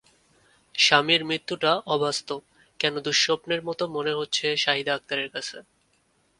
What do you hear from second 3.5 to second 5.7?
মতো মনে হচ্ছে শাহিদা আক্তারের কাছে।